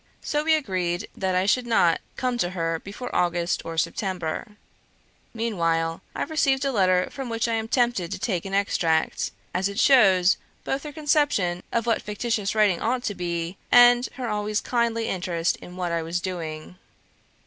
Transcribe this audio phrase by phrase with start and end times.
[0.23, 4.53] So we agreed that I should not come to her before August or September.
[5.31, 9.69] Meanwhile, I received a letter from which I am tempted to take an extract, as
[9.69, 14.59] it shows both her conception of what fictitious writing ought to be, and her always
[14.59, 16.79] kindly interest in what I was doing.